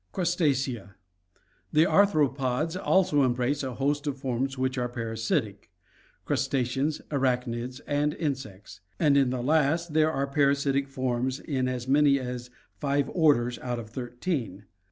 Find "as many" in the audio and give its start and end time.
11.67-12.17